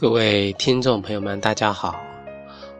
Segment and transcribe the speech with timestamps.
[0.00, 2.00] 各位听众朋友们，大家好，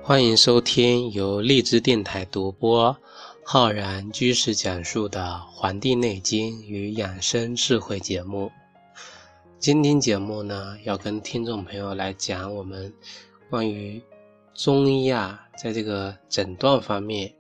[0.05, 2.97] 欢迎收听由荔枝电台独播、
[3.43, 5.21] 浩然居士讲述的
[5.51, 8.53] 《黄帝内经与养生智慧》节目。
[9.59, 12.95] 今天节目呢，要跟听众朋友来讲我们
[13.51, 14.01] 关于
[14.55, 17.35] 中医啊，在这个诊断方面，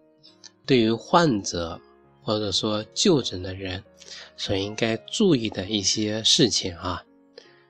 [0.67, 1.81] 对于患者
[2.20, 3.81] 或者说就诊的人
[4.37, 7.01] 所应该注意的一些事情啊。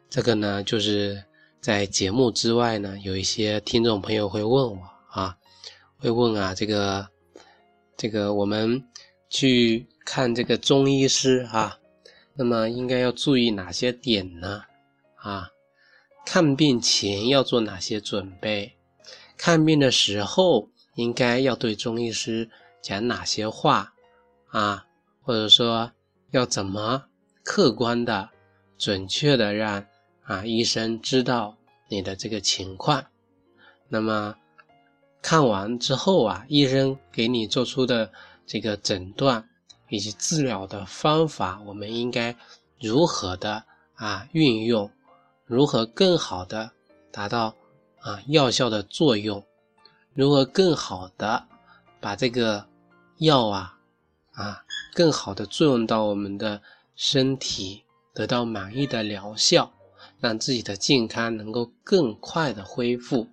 [0.09, 1.23] 这个呢，就是。
[1.61, 4.79] 在节目之外呢，有一些听众朋友会问我
[5.11, 5.37] 啊，
[5.99, 7.09] 会问啊，这个
[7.97, 8.83] 这个我们
[9.29, 11.79] 去看这个中医师啊，
[12.35, 14.63] 那么应该要注意哪些点呢？
[15.17, 15.51] 啊，
[16.25, 18.77] 看病前要做哪些准备？
[19.37, 22.49] 看病的时候应该要对中医师
[22.81, 23.93] 讲哪些话
[24.51, 24.87] 啊？
[25.23, 25.91] 或者说
[26.31, 27.05] 要怎么
[27.43, 28.31] 客观的、
[28.79, 29.85] 准确的让？
[30.29, 31.57] 啊，医生知道
[31.89, 33.07] 你的这个情况，
[33.89, 34.37] 那么
[35.23, 38.13] 看完之后啊，医生给你做出的
[38.47, 39.49] 这个诊断
[39.89, 42.37] 以及治疗的方法，我们应该
[42.79, 44.91] 如何的啊运用？
[45.47, 46.73] 如何更好的
[47.11, 47.55] 达到
[48.01, 49.43] 啊药效的作用？
[50.13, 51.47] 如何更好的
[52.01, 52.67] 把这个
[53.17, 53.79] 药啊
[54.33, 54.63] 啊
[54.93, 56.61] 更好的作用到我们的
[56.95, 59.73] 身体，得到满意的疗效？
[60.21, 63.29] 让自己的健康能够更快的恢复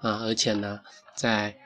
[0.00, 0.80] 啊，而且呢，
[1.14, 1.56] 在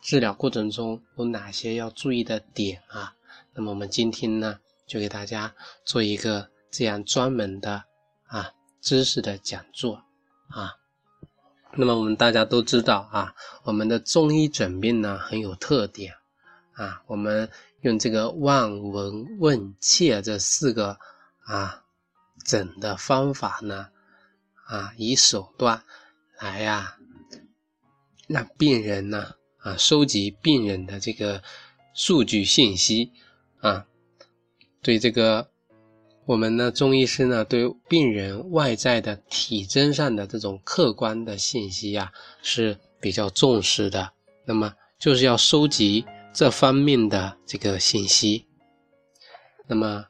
[0.00, 3.14] 治疗过程中有哪些要注意的点啊？
[3.52, 7.84] 那么我们今天呢，就给大家做一个这样专门的
[8.26, 10.02] 啊知识的讲座
[10.48, 10.76] 啊。
[11.74, 16.14] 那么我们大家都知道啊，我们的中医诊病呢很有特点
[16.72, 17.50] 啊，我们
[17.82, 20.98] 用这个望闻问切这四个
[21.44, 21.84] 啊。
[22.44, 23.88] 诊的方法呢？
[24.66, 25.82] 啊，以手段
[26.38, 26.96] 来呀，
[28.28, 31.42] 让病人呢啊收集病人的这个
[31.92, 33.12] 数据信息
[33.58, 33.86] 啊，
[34.80, 35.50] 对这个
[36.24, 42.12] 我们呢中医师呢对病人外在的体征上的这种客观的信息呀
[42.42, 44.12] 是比较重视的。
[44.44, 48.46] 那么就是要收集这方面的这个信息。
[49.66, 50.09] 那么。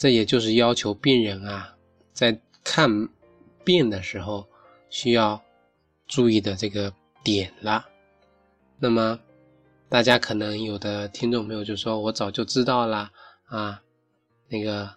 [0.00, 1.76] 这也就是要求病人啊，
[2.14, 3.10] 在看
[3.62, 4.48] 病的时候
[4.88, 5.42] 需要
[6.08, 7.84] 注意的这个点了。
[8.78, 9.20] 那么，
[9.90, 13.10] 大家可能有的听众朋友就说：“我早就知道了
[13.44, 13.82] 啊。”
[14.48, 14.88] 那个，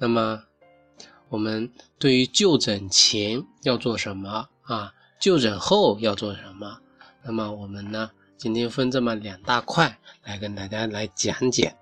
[0.00, 0.42] 那么
[1.28, 4.92] 我们对于就诊前要做什么啊？
[5.20, 6.80] 就诊后要做什么？
[7.22, 11.76] 那么我们呢，今天分这么两大块来跟大家来讲解。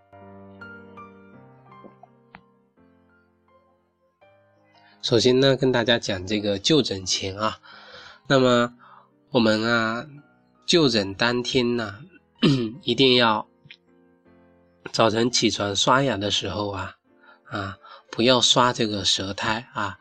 [5.06, 7.60] 首先呢，跟大家讲这个就诊前啊，
[8.26, 8.74] 那么
[9.30, 10.04] 我们啊
[10.66, 12.00] 就诊当天呢，
[12.82, 13.46] 一定要
[14.90, 16.96] 早晨起床刷牙的时候啊
[17.44, 17.78] 啊
[18.10, 20.00] 不要刷这个舌苔啊，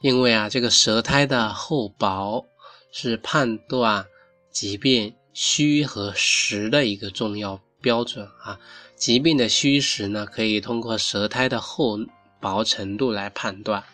[0.00, 2.44] 因为啊这个舌苔的厚薄
[2.90, 4.06] 是判断
[4.50, 8.58] 疾病虚和实的一个重要标准啊。
[8.96, 11.96] 疾病的虚实呢，可以通过舌苔的厚
[12.40, 13.84] 薄程度来判断。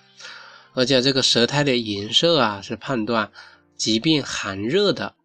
[0.79, 3.33] 而且这个舌苔的颜色啊，是判断
[3.77, 5.17] 疾病寒热的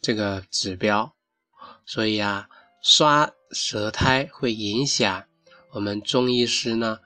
[0.00, 1.16] 这个指标，
[1.84, 2.48] 所以啊，
[2.80, 5.24] 刷舌苔会影响
[5.72, 7.00] 我们中医师呢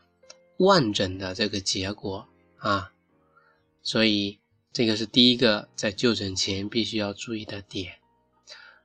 [0.58, 2.92] 望诊的这个结果啊，
[3.82, 4.40] 所以
[4.74, 7.94] 这个是第一个在就诊前必须要注意的点。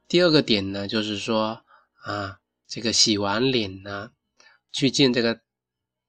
[0.08, 1.66] 第二个点呢，就是说
[2.06, 4.12] 啊，这个洗完脸呢，
[4.72, 5.42] 去见这个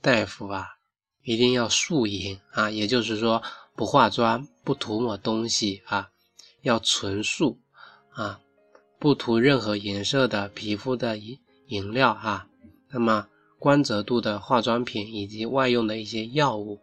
[0.01, 0.76] 大夫啊。
[1.27, 3.43] 一定要素颜啊，也就是说
[3.75, 6.09] 不化妆、不涂抹东西啊，
[6.63, 7.59] 要纯素
[8.11, 8.39] 啊，
[9.01, 11.37] 不涂任何颜色的皮肤的颜
[11.67, 12.47] 颜料哈。
[12.91, 13.27] 那么
[13.59, 16.81] 光泽度的化妆品以及外用的一些药物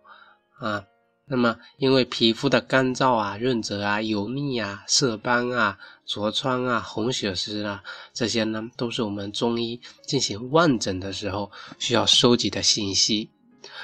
[0.59, 0.83] 啊，
[1.25, 7.81] 那么因为皮肤的干燥啊、润泽啊、油腻啊、色斑啊、痤疮啊、红血丝啊，
[8.13, 11.49] 这些呢都是我们中医进行望诊的时候
[11.79, 13.29] 需要收集的信息。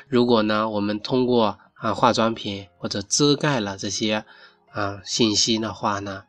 [0.08, 4.26] 如果呢，我们通过啊化妆品或者遮盖了这些
[4.72, 6.24] 啊信息的话呢，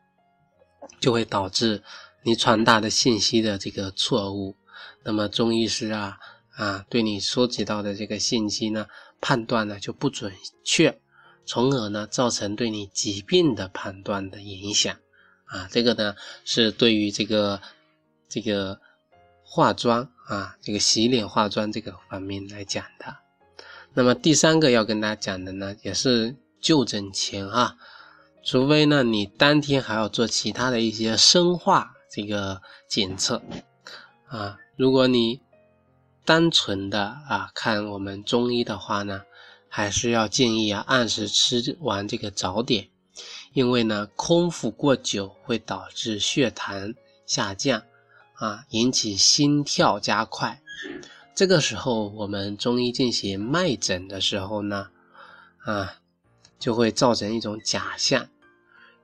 [1.00, 1.82] 就会导致
[2.22, 4.56] 你传达的信息的这个错误。
[5.02, 6.18] 那么中医师啊
[6.56, 8.86] 啊对你收集到的这个信息呢，
[9.20, 10.32] 判断呢就不准
[10.64, 11.00] 确，
[11.46, 14.96] 从而呢造成对你疾病的判断的影响。
[15.46, 16.14] 啊，这个呢
[16.44, 17.60] 是对于这个
[18.28, 18.80] 这个
[19.42, 23.16] 化妆啊这个洗脸化妆这个方面来讲的。
[23.92, 27.76] 那么第三个要跟大家讲的呢，也是就诊前啊，
[28.44, 33.42] 除非呢你当天还要做其他的一些生化这个检测
[34.28, 34.58] 啊。
[34.76, 35.40] 如果你
[36.24, 39.22] 单纯的啊看我们中医的话呢，
[39.68, 42.88] 还是要建议啊按时吃完这个早点，
[43.52, 46.94] 因为呢空腹过久会导致血糖
[47.26, 47.82] 下降
[48.34, 50.62] 啊，引起心跳加快。
[51.40, 54.90] 这个时候我们中医进行脉诊的时候呢，
[55.64, 55.94] 啊
[56.58, 58.28] 就会造成一种假象。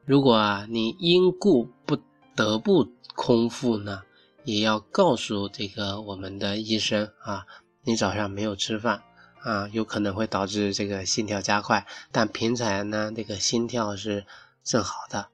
[0.04, 1.96] 如果啊你因故不
[2.34, 4.02] 得不空腹呢？
[4.44, 7.46] 也要告诉这个我们的医生啊，
[7.84, 9.02] 你早上没有吃饭
[9.40, 14.26] 啊，有可能会导致这个心跳加快，但平常呢，这个心跳是
[14.62, 15.28] 正好的。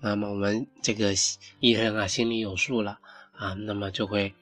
[0.00, 1.14] 那么我们这个
[1.60, 2.98] 医生啊，心里有数了
[3.36, 4.34] 啊，那么就会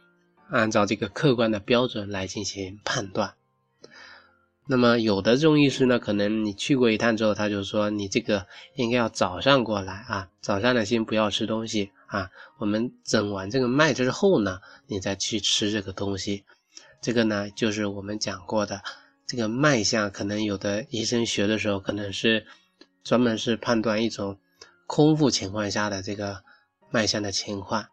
[0.53, 3.35] 按照这个客观的标准来进行判断。
[4.67, 8.47] 那么有的中医师呢，可能你去过一趟之后，他就说你这个
[8.77, 16.45] 应该要早上过来啊，早上呢先不要吃东西啊，我们诊完这个脉之后呢，你再去吃这个东西。
[17.01, 18.83] 这个呢就是我们讲过的
[19.27, 22.47] 这个脉象，可能有的医生学的时候可能是
[23.03, 24.39] 专门是判断一种
[24.87, 26.45] 空腹情况下的这个
[26.91, 27.87] 脉象的情况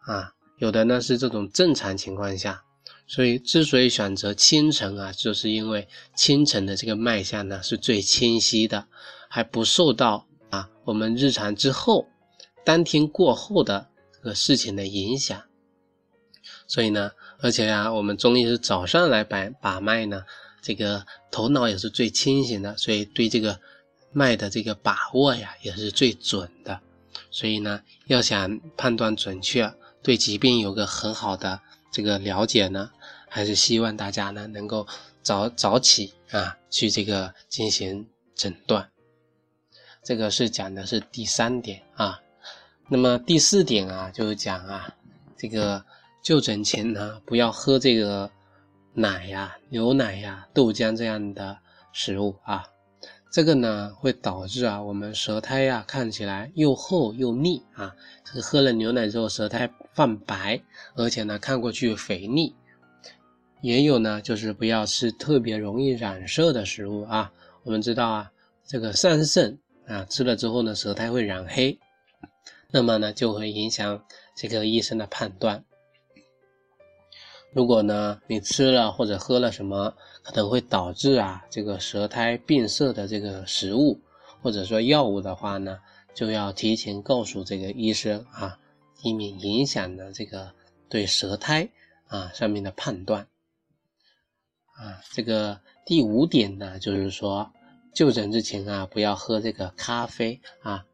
[0.00, 2.62] 啊，有的呢是这种正常情况下。
[3.06, 8.86] 所以，之所以选择清晨啊，就是因为清晨的这个脉象呢是最清晰的，
[9.28, 12.06] 还不受到啊我们日常之后
[12.64, 15.42] 当天过后的这个事情的影响。
[16.68, 17.10] 所以呢，
[17.40, 20.24] 而且啊，我们中医是早上来把把脉呢，
[20.62, 23.58] 这个头脑也是最清醒的，所以对这个
[24.12, 26.80] 脉的这个把握呀也是最准的。
[27.32, 31.60] 所以呢，要想判断准确，对疾病有个很好的
[31.92, 32.90] 这个了解呢。
[33.32, 34.88] 还是希望大家呢能够
[35.22, 38.90] 早早起啊，去这个进行诊断。
[40.02, 42.20] 这个是讲的是第三点啊。
[42.88, 44.92] 那么第四点啊，就是讲啊，
[45.36, 45.84] 这个
[46.24, 48.28] 就诊前呢，不要喝这个
[48.94, 51.56] 奶呀、牛奶呀、豆浆这样的
[51.92, 52.64] 食物啊。
[53.30, 57.94] 这个呢会导致啊，我们舌苔呀看起来又厚又腻啊。
[58.24, 60.60] 这个喝了牛奶之后，舌苔泛白，
[60.96, 62.54] 而且呢看过去肥腻。
[63.62, 67.30] 也有呢，就是不要吃特别容易染色的食物啊。
[67.62, 68.32] 我们知道啊，
[68.66, 71.78] 这个桑葚啊，吃了之后呢，舌苔会染黑，
[72.72, 74.02] 那么呢，就会影响
[74.34, 75.64] 这个医生的判断。
[77.52, 84.00] 如果呢，你吃了或者喝了什么可能会导致啊这个舌苔变色的这个食物
[84.40, 85.78] 或者说药物的话呢，
[86.14, 88.58] 就要提前告诉这个医生啊，
[89.02, 90.52] 以免影响了这个
[90.88, 91.68] 对舌苔
[92.06, 93.26] 啊上面的判断。
[94.76, 97.52] 啊，这个第五点呢，就是说
[97.94, 100.86] 就诊之前啊，不要喝这个咖啡啊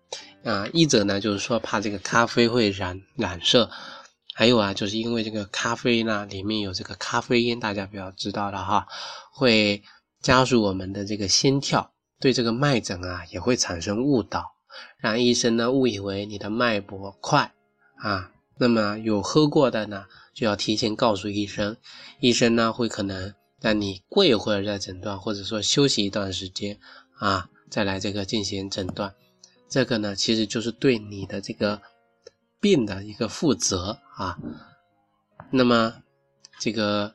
[0.42, 3.70] 啊，一者呢就是说怕这个咖啡会染染色，
[4.38, 8.86] 还有啊，就是因为这个咖啡呢里面有这个咖啡因，大家比较知道了哈，
[9.32, 9.82] 会
[10.20, 11.90] 加速我们的这个心跳，
[12.20, 14.44] 对这个脉诊啊也会产生误导，
[14.98, 17.54] 让医生呢误以为你的脉搏快
[17.96, 21.78] 啊，那么有喝过的呢就要提前告诉医生，
[22.20, 23.34] 医生呢会可能。
[23.58, 26.78] 让你过一会儿再诊断，或者说休息一段时间
[27.18, 29.14] 啊，再来这个进行诊断，
[29.70, 31.80] 这个呢其实就是对你的这个
[32.66, 34.36] 病的一个负责啊。
[35.52, 36.02] 那么
[36.58, 37.14] 这个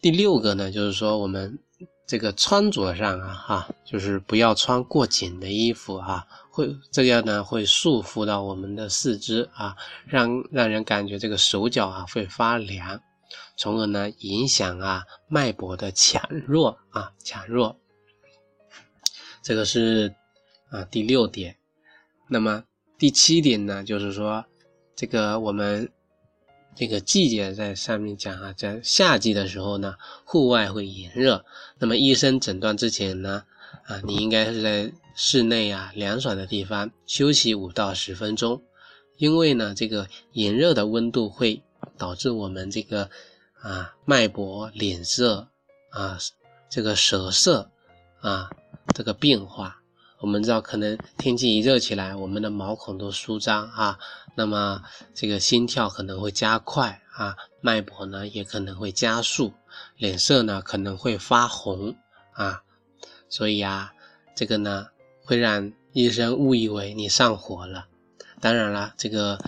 [0.00, 1.58] 第六个呢，就是说我们
[2.06, 13.00] 这个穿着上啊，哈，就是不要穿过紧的衣服啊，会这样呢会束缚到我们的四肢啊，让让人感觉这个手脚啊会发凉。
[13.56, 17.76] 从而呢，影响啊脉搏的强弱啊强弱，
[19.42, 20.14] 这个是
[20.70, 21.56] 啊第六点。
[22.28, 22.62] 那么
[22.98, 24.44] 第七点呢，就是说
[24.96, 25.90] 这个我们
[26.74, 31.44] 这个季节在上面讲啊，在夏季的时候呢，户外会炎热。
[31.78, 33.44] 那么医生诊断之前呢，
[33.86, 38.62] 啊你应该是在室内啊凉爽的地方休息五到十分钟，
[39.16, 41.62] 因为呢这个炎热的温度会。
[41.98, 43.10] 导致我们这个
[43.60, 45.48] 啊脉搏、脸色
[45.90, 46.18] 啊
[46.70, 47.70] 这个舌色
[48.20, 48.48] 啊
[48.94, 49.82] 这个变化，
[50.18, 53.98] 我们知道可能天气一热起来，我们的毛孔都舒张啊，
[54.34, 54.82] 那么
[55.14, 59.52] 这个心跳可能会加快啊，脉搏呢也可能会加速，
[59.96, 61.96] 脸色呢可能会发红
[62.32, 62.62] 啊，
[63.28, 63.92] 所以啊
[64.34, 64.88] 这个呢
[65.24, 67.86] 会让医生误以为你上火了。
[68.40, 69.38] 当然了，这个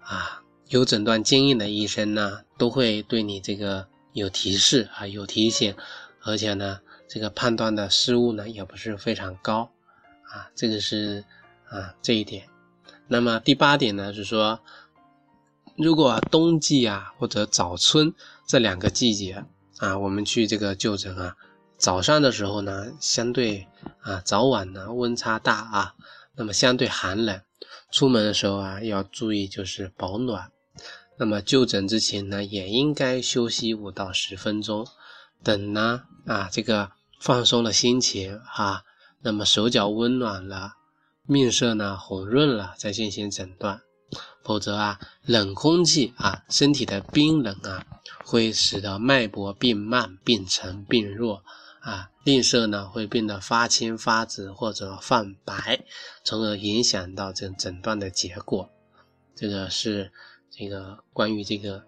[0.00, 0.38] 啊。
[0.68, 5.76] 有诊断经验的医生呢，都会对你这个有提示啊，有提醒，
[6.22, 9.70] 而且呢，这个判断的失误呢也不是非常高
[10.32, 11.24] 啊，这个是
[11.68, 12.48] 啊这一点。
[13.06, 14.60] 那么第八点呢是说，
[15.76, 18.14] 如果冬季啊或者早春
[18.46, 19.44] 这两个季节
[19.78, 21.36] 啊，我们去这个就诊啊，
[21.76, 23.66] 早上的时候呢，相对
[24.00, 25.94] 啊早晚呢温差大啊，
[26.34, 27.40] 那么相对寒冷，
[27.90, 30.50] 出门的时候啊要注意就是保暖。
[31.18, 34.86] 那么就诊之前呢，也应该休息五到十分钟，
[35.44, 38.82] 等呢啊这个放松了心情啊，
[39.22, 40.74] 那么手脚温暖了。
[41.24, 43.80] 面色呢红润了，再进行诊断，
[44.42, 47.86] 否则啊，冷空气啊，身体的冰冷啊，
[48.24, 51.44] 会使得脉搏变慢、变沉、变弱
[51.80, 55.84] 啊，面色呢会变得发青、发紫或者泛白，
[56.24, 58.68] 从而影响到这诊断的结果。
[59.36, 60.10] 这个是
[60.50, 61.84] 这个关于这个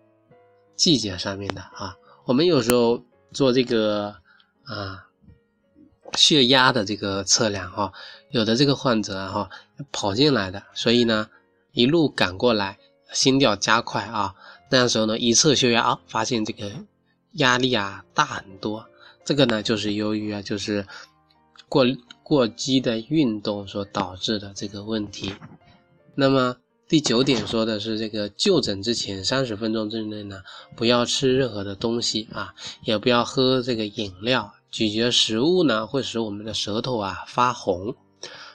[0.76, 4.14] 季节上面的啊，我们有时候做这个
[4.62, 5.08] 啊。
[6.12, 7.92] 血压的这个测量哈，
[8.30, 9.50] 有的这个患者哈
[9.90, 11.28] 跑进来的，所以呢
[11.72, 12.78] 一路赶过来，
[13.12, 14.34] 心跳加快啊，
[14.70, 16.70] 那时候呢一测血压啊，发现这个
[17.32, 18.86] 压力啊大很多，
[19.24, 20.86] 这个呢就是由于啊就是
[21.68, 21.84] 过
[22.22, 25.34] 过激的运动所导致的这个问题。
[26.14, 26.56] 那么
[26.86, 30.42] 第九点说的是这个就诊之前三十分钟之内呢，
[30.76, 34.54] 不要吃任何的东西啊，也不要喝这个饮料。
[34.74, 37.94] 咀嚼食物呢，会使我们的舌头啊发红；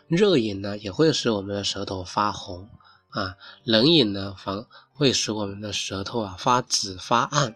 [0.09, 2.67] 热饮呢，也会使我们的舌头发红
[3.07, 7.55] 啊；冷饮呢，反会使我们的舌头啊发紫发暗。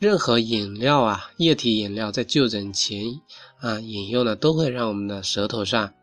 [0.00, 3.20] 任何饮料啊，液体饮料在就诊前
[3.60, 5.94] 啊饮用呢，都会让我们的舌头上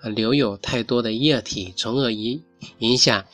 [0.00, 2.42] 啊留有太多的液体，从而影
[2.78, 3.24] 影响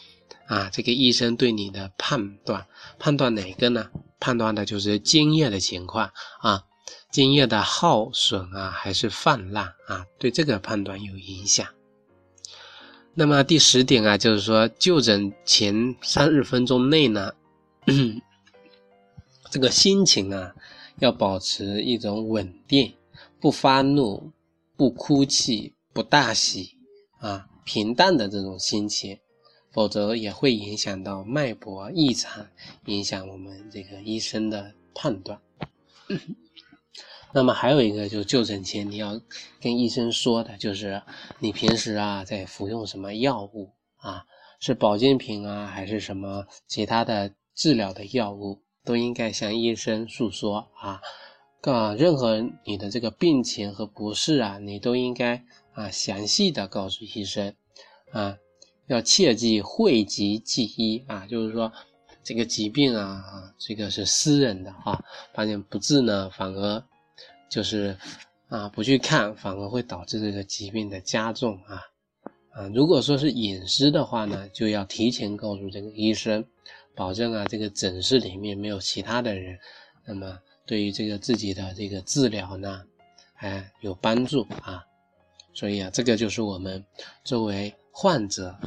[0.46, 2.66] 啊这个医生对你的判断。
[2.98, 3.88] 判断哪个呢？
[4.20, 6.64] 判断的就是津液的情况啊。
[7.10, 11.66] 津液的耗损啊，还是泛滥啊，对这个判断有影响。
[13.14, 17.32] 那么第十点啊，就是说就诊前三十分钟内呢，
[19.50, 20.54] 这个心情啊，
[20.98, 22.94] 要保持一种稳定，
[23.38, 24.32] 不发怒，
[24.76, 26.76] 不哭泣，不大喜
[27.20, 29.20] 啊，平淡的这种心情，
[29.70, 32.48] 否则也会影响到脉搏异常，
[32.86, 35.40] 影响我们这个医生的判断。
[37.34, 39.20] 那么还有一个就是就诊前你要
[39.60, 41.02] 跟医生说的，就是
[41.40, 44.24] 你平时啊在服用什么药物啊，
[44.60, 51.00] 是保健品啊还是什么其他的治疗的药物，都应该向医生诉说啊。
[51.62, 57.52] 啊，任何你的这个病情和不适啊，你都应该啊详细的告诉医生
[58.12, 58.38] 啊，
[58.86, 61.72] 要切记讳疾忌医啊，就是说
[62.22, 65.02] 这个疾病啊，这个是私人的啊，
[65.34, 66.84] 发现不治呢反而。
[67.54, 67.96] 就是
[68.48, 71.80] 啊，不去看反而会导致这个疾病的加重啊
[72.50, 72.66] 啊！
[72.74, 76.44] 如果说是隐私的话呢，就要提前告诉这个医生，
[76.96, 79.56] 保证啊这个诊室里面没有其他的人，
[80.04, 82.82] 那么对于这个自己的这个治疗呢，
[83.36, 84.84] 哎有帮助啊。
[85.52, 86.84] 所以啊，这个就是我们
[87.22, 88.58] 作为患者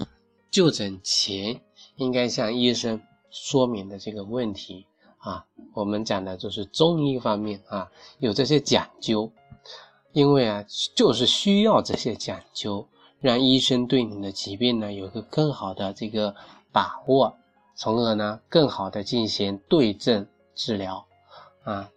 [0.50, 1.60] 就诊前
[1.98, 3.02] 应该向医生
[3.32, 4.86] 说明的这个问题。
[5.28, 9.30] 啊，我们讲的就是中医方面啊，有这些讲究，
[10.14, 10.64] 因为啊，
[10.96, 12.88] 就是需要这些讲究，
[13.20, 16.34] 让医生对你的疾病呢有个更好的这个
[16.72, 17.36] 把握，
[17.76, 21.06] 从而呢更好的进行对症治疗。
[21.66, 21.92] 啊，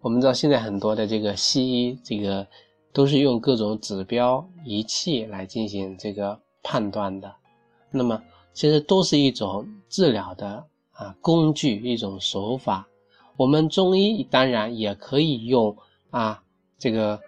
[0.00, 2.46] 我们知道现在很多的这个西医，这个
[2.92, 7.34] 都是用各种指标仪器来进行这个判断的，
[7.90, 8.22] 那么
[8.52, 10.64] 其实都是一种治疗的。
[11.00, 12.86] 啊，工具一种手法，
[13.38, 15.74] 我们中医当然也可以用
[16.10, 16.42] 啊，
[16.78, 17.18] 这个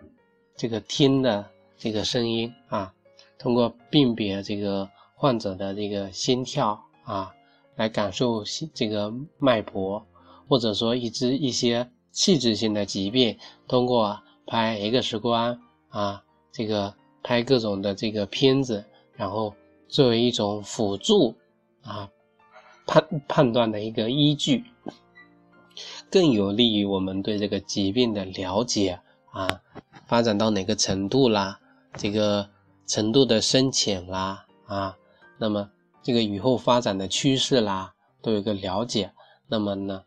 [0.54, 1.48] 这个听的
[1.78, 2.92] 这个声音啊，
[3.38, 7.32] 通过辨别这个患者的这个心跳啊，
[7.76, 10.04] 来感受这个脉搏，
[10.46, 19.54] 或者说一支一些器质性的疾病，通过拍 X 光啊，这个拍各种的这个片子，然后
[19.88, 21.34] 作为一种辅助
[21.80, 22.10] 啊。
[22.86, 24.64] 判判断的一个依据，
[26.10, 29.60] 更有利于我们对这个疾病的了解啊，
[30.06, 31.60] 发展到哪个程度啦，
[31.96, 32.50] 这个
[32.86, 34.96] 程度的深浅啦啊，
[35.38, 35.70] 那么
[36.02, 39.12] 这个以后发展的趋势啦，都有个了解。
[39.48, 40.02] 那么呢，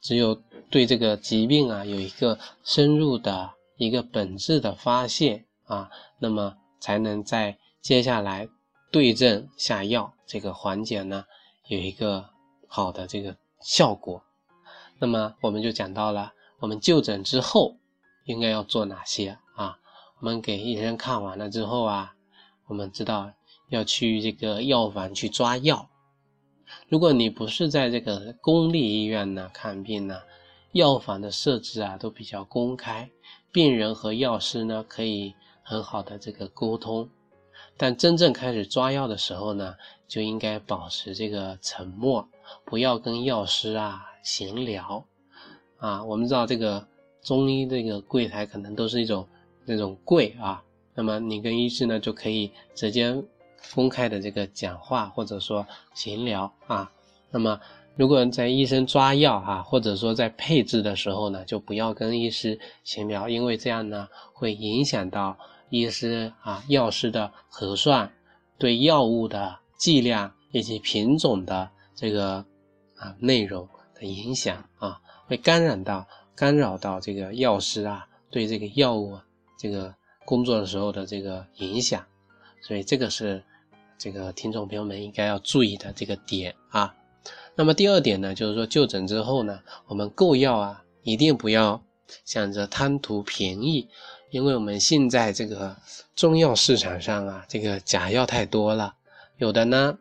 [0.00, 8.48] 只有对这个疾病啊有一个深入的一个本质的发现啊，那么才能在接下来
[8.90, 11.24] 对症下药这个环节呢。
[11.68, 12.30] 有一个
[12.66, 14.22] 好的这个效果，
[14.98, 17.76] 那么我们就讲到了，我们就诊之后
[18.24, 19.78] 应该要做哪些啊？
[20.18, 22.14] 我们给医生看完了之后啊，
[22.68, 23.30] 我们知道
[23.68, 25.90] 要去这个药房去抓药。
[26.88, 30.22] 如果你不是在这个公立医院呢看病呢，
[30.72, 33.10] 药房的设置啊都比较公开，
[33.52, 37.10] 病人和药师呢可以很好的这个沟通。
[37.80, 39.76] 但真正开始抓药的时候呢，
[40.08, 42.28] 就应该保持这个沉默，
[42.64, 45.04] 不要跟药师啊闲聊
[45.78, 46.02] 啊。
[46.02, 46.84] 我们知道这个
[47.22, 49.24] 中医这个柜台可能都是一种
[49.64, 50.60] 那种柜啊，
[50.92, 53.16] 那么你跟医师呢就可以直接
[53.72, 56.90] 公开的这个讲话或者说闲聊啊。
[57.30, 57.60] 那么
[57.94, 65.38] 如果在医生抓药啊，或者说在配置的时候呢，就不要跟医师闲聊，因为这样呢会影响到。
[65.70, 68.12] 医师啊，药师的核算，
[68.58, 72.44] 对药物的剂量以及品种的这个
[72.96, 79.18] 啊内容的影响啊，会干扰到干扰到这个药师啊对这个药物
[79.58, 79.94] 这个
[80.24, 82.04] 工作的时候的这个影响，
[82.62, 83.42] 所以这个是
[83.98, 86.94] 这个听众朋友们应该要注意的这个点啊。
[87.54, 91.82] 那么第二点呢，就是说就诊之后呢，我们购药啊，一定不要
[92.24, 93.88] 想着贪图便宜。
[94.30, 95.76] 因为我们现在这个
[96.14, 98.94] 中药市场上啊，这个假药太多了，
[99.38, 99.98] 有的呢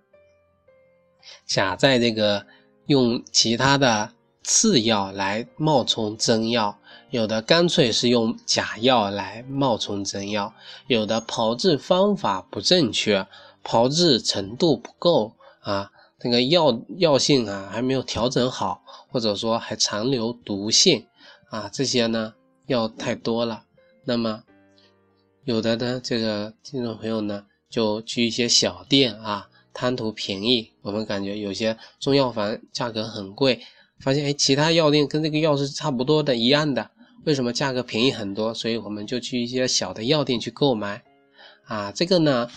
[1.46, 2.46] 假在这个
[2.88, 4.12] 用其他的
[4.44, 6.78] 次药来冒充真药，
[7.10, 10.54] 有的干脆是用假药来冒充真药，
[10.88, 13.28] 有的炮制方法不正确，
[13.64, 21.06] 炮制程度不够啊，这个药药性啊还没有调整好，或者说还残留毒性
[21.50, 22.34] 啊，这些呢
[22.66, 23.64] 药太多了。
[24.10, 24.42] 那么，
[25.44, 30.72] 有的呢，这个听众朋友呢，就去一些小店啊，贪图便宜。
[30.82, 33.60] 我们感觉有些中药房价格很贵，
[34.00, 36.90] 发现哎，其他药店跟这个药是差不多的，一样的，
[37.26, 38.54] 为什么价格便宜很多？
[38.54, 41.04] 所以我们就去一些小的药店去购买。
[41.66, 42.50] 啊，这个呢，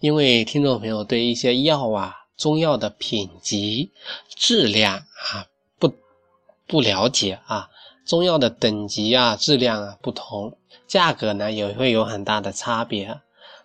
[0.00, 3.90] 因为听众朋友对一些药啊，中药的品级、
[4.36, 5.46] 质量啊，
[5.78, 5.90] 不
[6.66, 7.70] 不了解啊，
[8.04, 10.58] 中药的等级啊、质量啊不同。
[10.86, 13.20] 价格呢也会有很大的差别，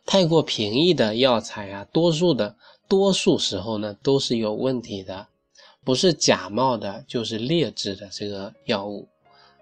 [0.06, 2.56] 太过便宜的药材啊，多数的
[2.88, 5.28] 多数时候呢都是有问题的，
[5.84, 9.08] 不是假冒的，就是劣质的这个药物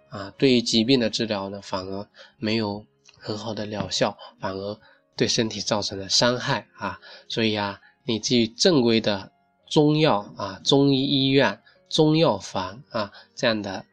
[0.09, 2.85] 啊，对于疾病的治疗呢反而没有
[3.17, 4.79] 很好的疗效，反而
[5.15, 9.31] 对身体造成了伤害啊，所以啊，你去正规的
[9.67, 13.83] 中药啊、中医医院、中药房啊这样的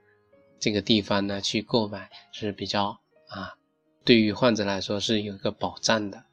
[0.61, 3.02] 这个地方呢去购买是比较。
[3.33, 3.55] 啊，
[4.05, 6.25] 对于患者来说是有一个保障的。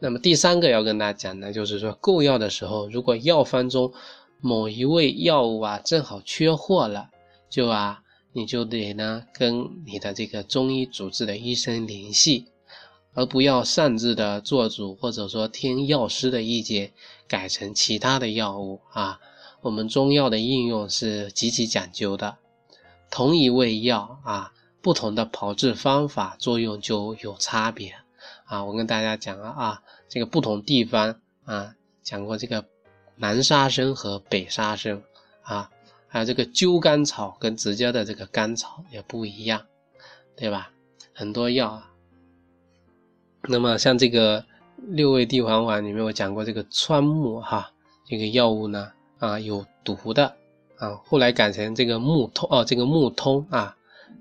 [0.00, 3.92] 那么第三个要跟大家讲的，就是说购药的时候，如果药方中
[4.40, 7.10] 某一味药物啊正好缺货了，
[7.50, 8.02] 就啊
[8.32, 12.46] 你就得呢跟你的这个中医主治的医生联系，
[13.14, 16.92] 而不要擅自的做主，或者说听药师的意见
[17.26, 19.18] 改成其他的药物啊。
[19.60, 22.36] 我们中药的应用是极其讲究的，
[23.10, 24.52] 同一味药啊。
[24.80, 27.94] 不同的炮制方法作用就有差别
[28.44, 28.64] 啊！
[28.64, 32.64] 我跟大家讲了啊，这个不同地方啊，讲过这个
[33.16, 35.02] 南沙参和北沙参
[35.42, 35.68] 啊，
[36.06, 39.66] 还有这个灸甘草跟直接的这个甘草也不一样，
[40.36, 40.70] 对吧？
[41.12, 41.90] 很多药啊，
[43.42, 44.44] 那么像这个
[44.76, 47.72] 六味地黄丸里面我讲过这个川木哈，
[48.06, 50.36] 这个药物呢啊有毒的
[50.76, 53.76] 啊，后来改成这个木通哦，这个木通啊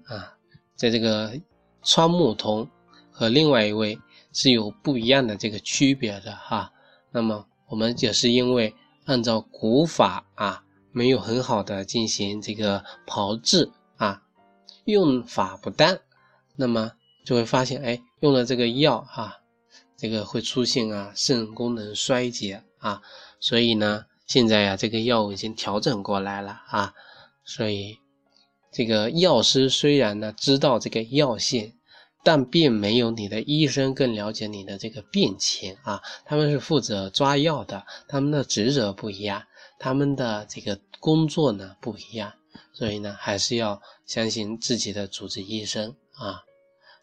[0.07, 0.33] 啊。
[0.77, 1.33] 在这个
[1.81, 2.69] 川木通
[3.11, 3.99] 和另外一位
[4.31, 6.71] 是有不一样的这个区别的哈。
[7.11, 8.73] 那么我们也是因为
[9.05, 14.21] 按照古法啊，没有很好的进行这个炮制啊，
[14.85, 15.97] 用法不当，
[16.55, 16.91] 那么
[17.25, 19.37] 就会发现哎，用了这个药哈，
[19.97, 23.01] 这个会出现啊肾功能衰竭啊。
[23.39, 26.93] 所以呢，现在呀这个药物已经调整过来了啊，
[27.43, 27.97] 所以。
[28.77, 31.73] 这个药师虽然呢知道这个药性，
[32.23, 35.99] 但并没有你的医生更了解你的这个病情啊。
[36.27, 39.41] 他们是负责抓药的，他们的职责不一样，
[39.79, 42.31] 他们的这个工作呢不一样，
[42.71, 46.43] 所以呢还是要相信自己的主治医生啊。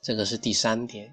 [0.00, 1.12] 这个是第三点。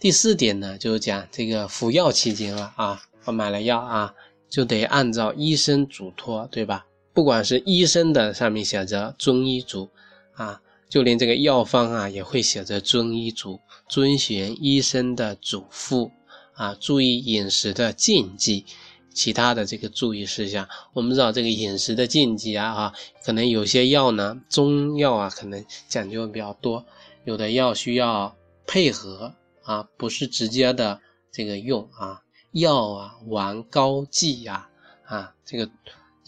[0.00, 4.12] 第四点呢就是讲这个服药期间了啊，我买了药啊，
[4.48, 6.86] 就得按照医生嘱托，对吧？
[7.12, 9.90] 不管是医生的上面写着遵医嘱
[10.34, 16.10] 啊，就连这个药方啊也会写着遵医嘱，遵循医生的嘱咐
[16.54, 18.64] 啊，注意饮食的禁忌，
[19.12, 20.68] 其他的这个注意事项。
[20.92, 22.94] 我们知道这个饮食的禁忌啊，哈，
[23.24, 26.84] 可能有些药呢，中药啊可能讲究比较多，
[27.24, 31.00] 有的药需要配合啊，不是直接的
[31.32, 34.68] 这个用啊，药啊、丸、膏、剂呀，
[35.04, 35.68] 啊，这个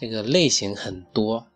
[0.02, 1.46] 这个类型很多，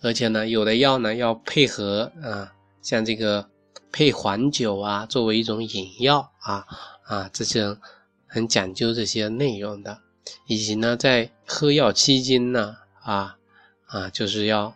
[0.00, 3.48] 而且呢，有的药呢要配合啊，像这个
[3.92, 6.66] 配黄酒啊，作为一种饮药啊
[7.04, 7.78] 啊，这些
[8.26, 10.00] 很讲究这些内容的，
[10.48, 13.38] 以及呢，在喝药期间呢，啊
[13.86, 14.74] 啊，就是要。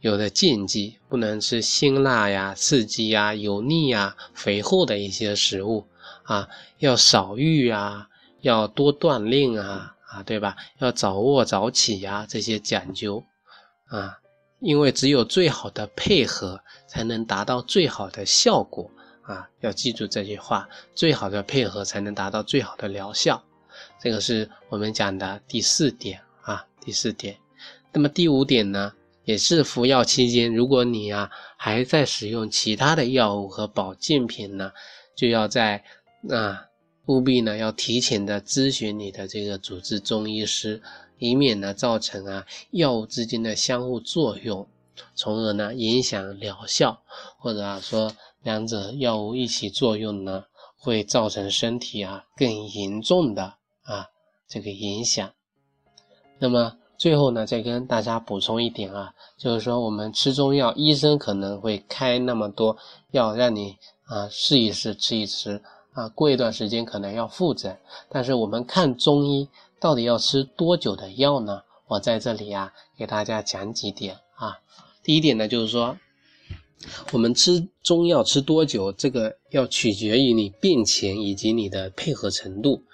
[0.00, 5.86] 有的禁忌，不能吃辛辣呀、刺激呀、油腻呀、肥厚的一些食物
[6.24, 8.08] 啊，要少欲啊，
[8.40, 10.56] 要多锻炼啊，啊，对吧？
[10.78, 13.24] 要早卧早起呀，这些讲究
[13.86, 14.18] 啊，
[14.58, 18.90] 因为只有最好的配合，才能达到最好的效果
[19.22, 23.42] 啊，要记住这句话，最好的配合才能达到最好的疗效，
[24.00, 27.36] 这个是我们讲的第四点啊，第四点。
[27.92, 28.92] 那么第五点呢？
[29.24, 34.72] 也是服药期间，如果你啊还在使用其他的药物和保健品呢，
[35.14, 35.84] 就要在
[36.30, 36.66] 啊
[37.10, 40.80] 务必呢要提前的咨询你的这个主治中医师，
[41.18, 44.66] 以免呢造成啊药物之间的相互作用，
[45.14, 47.02] 从而呢影响疗效，
[47.38, 50.44] 或者啊说两者药物一起作用呢，
[50.78, 53.42] 会造成身体啊更严重的
[53.82, 54.06] 啊
[54.48, 55.30] 这个影响。
[56.38, 56.76] 那么。
[57.00, 62.76] 最后呢，再跟大家补充一点啊，就是说我们吃中药，医生可能会开那么多
[63.12, 67.78] 药让你啊试一试，吃一吃啊，过一段时间可能要复诊。
[68.08, 69.48] 但是我们看中医
[69.80, 71.62] 到底要吃多久的药呢？
[71.88, 74.60] 我在这里啊给大家讲几点啊。
[75.02, 75.98] 第一点呢，就是说
[77.10, 82.84] 我们吃中药吃多久，这个要取决于你病情以及你的配合程度。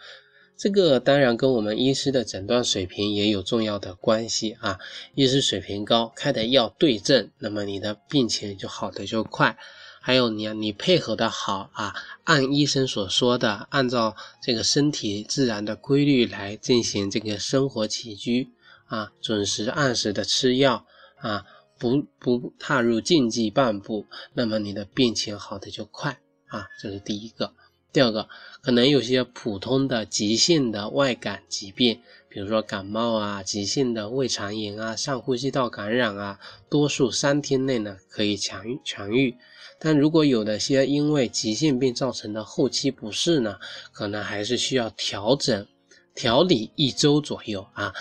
[0.56, 4.78] 这个当然跟我们医师的诊断水平也有重要的关系啊。
[5.14, 9.58] 医师水平高，开的药对症，那么你的病情就好的就快。
[10.06, 11.92] 还有你你配合的好啊，
[12.22, 18.48] 按医生所说的，按照这个身体自然的规律来进行这个生活起居
[18.86, 21.44] 啊，准时按时的吃药啊，
[21.76, 27.52] 不不踏入禁忌半步，那么你的病情好的就快啊，这是第一个。
[27.92, 28.28] 第二个，
[28.60, 32.00] 可能有些普通的急性的外感疾病，
[32.36, 39.34] 比如说感冒啊、急性的胃肠炎啊、上呼吸道感染啊，多数三天内呢可以痊愈痊愈。
[39.78, 43.56] 但如果有的些因为急性病造成的后期不适呢，
[43.90, 45.66] 可能还是需要调整
[46.14, 47.94] 调理一周左右啊，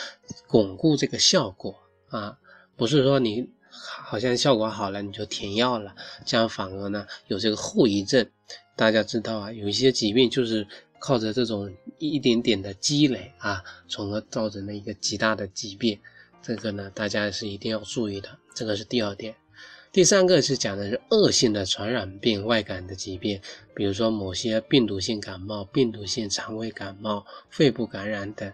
[0.48, 1.74] 巩固这个效果
[2.10, 2.38] 啊，
[2.76, 5.95] 不是说你好像效果好了你就停药了，
[6.26, 8.30] 这样反而呢有这个后遗症。
[8.78, 10.67] 大家知道啊，有一些疾病就是
[11.05, 15.99] 靠着这种一点点的积累啊，从而造成了一个极大的疾病。
[16.41, 18.39] 这个呢，大家是一定要注意的。
[18.55, 19.35] 这个是第二点。
[19.91, 23.39] 第三个是讲的是恶性的传染病、外感的疾病，
[23.75, 28.51] 比如说某些病毒性感冒、病毒性肠胃感冒、肺部感染等，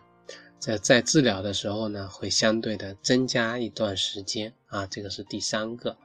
[0.60, 4.86] 在在治疗的时候呢，会相对的增加一段时间啊。
[4.88, 5.96] 这个是第三个。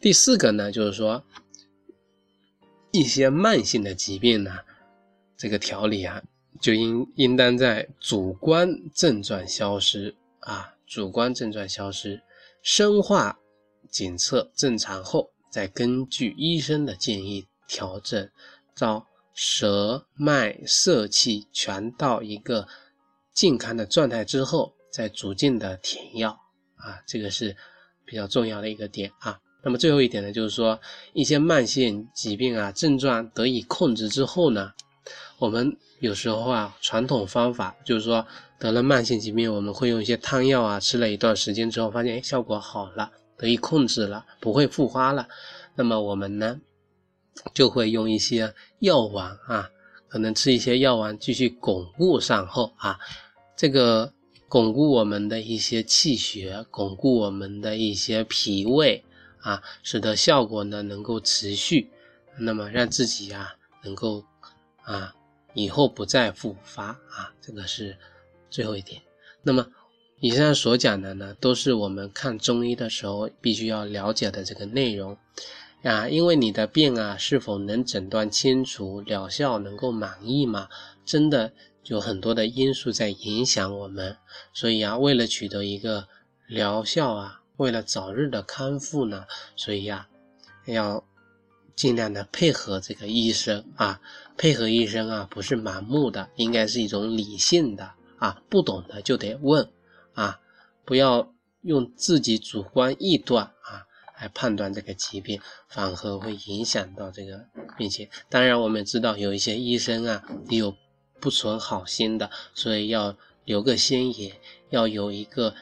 [0.00, 1.22] 第四个呢，就是说。
[2.96, 4.52] 一些慢性的疾病呢，
[5.44, 6.22] 这个调理啊，
[6.58, 12.22] 就应应当在主观症状消失啊，主观症状消失，
[12.62, 13.38] 生化
[13.90, 18.26] 检测正常后，再根据医生的建议调整，
[18.74, 22.66] 到舌脉色气全到一个
[23.34, 26.30] 健康的状态之后，再逐渐的停药
[26.76, 27.54] 啊，这个是
[28.06, 29.38] 比较重要的一个点啊。
[29.62, 30.80] 那么最后一点呢，就是说
[31.12, 34.72] 一些慢性疾病啊，症状得以控制之后呢，
[35.38, 38.26] 我们有时候啊，传统方法就是说
[38.58, 45.28] 得了慢性疾病，我们会用一些汤药啊，吃了一段时间之后，发现哎效果好了，得以控制了，不会复发了。
[45.74, 46.60] 那么我们呢，
[47.52, 49.68] 就会用一些药丸啊，
[50.08, 52.98] 可能吃一些药丸继续巩固善后啊，
[53.56, 54.12] 这个
[54.48, 59.04] 巩固我们的一些气血，巩固我们的一些脾胃。
[59.40, 61.90] 啊，使得效果呢能够持续，
[62.38, 64.24] 那么让自己呀能够
[64.84, 65.14] 啊
[65.54, 67.96] 以后不再复发啊，这个是
[68.50, 69.00] 最后一点。
[69.42, 69.66] 那么
[70.20, 75.16] 以上所讲的呢，都是我们看中医的时候必须要了解的这个内容
[75.82, 80.68] 啊，因为你的病啊是否能诊断清楚，疗效能够满意嘛，
[81.04, 81.52] 真的
[81.84, 84.16] 有很多的因素在影响我们，
[84.52, 86.08] 所以啊，为了取得一个
[86.46, 87.40] 疗效啊。
[87.56, 90.08] 为了早日的康复呢，所以呀，
[90.66, 91.04] 要
[91.76, 94.00] 尽量的配合这个医生啊，
[94.36, 99.68] 配合医生啊，不是盲目的，应该是一种理性的啊，不懂的就得问
[100.14, 100.40] 啊，
[100.84, 101.32] 不要
[101.62, 103.86] 用自己主观臆断啊
[104.20, 107.44] 来判断这个疾病，反而会影响到这个
[107.76, 108.08] 病情。
[108.28, 110.76] 当然，我们知道有一些医生啊也，有
[111.20, 114.36] 不存好心的，所以要留个心眼，
[114.70, 115.54] 要有一个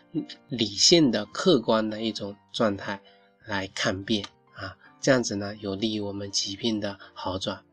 [0.49, 3.01] 理性的、客观的一种状态
[3.47, 4.25] 来看病，
[5.03, 7.65] 这样子呢，有利于我们疾病的好转。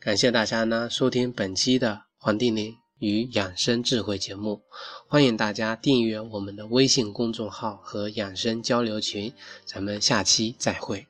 [0.00, 4.62] 感谢大家呢收听本期的《黄帝内与养生智慧》节目，
[5.06, 9.34] 欢迎大家订阅我们的微信公众号和养生交流群，
[9.66, 11.09] 咱们下期再会。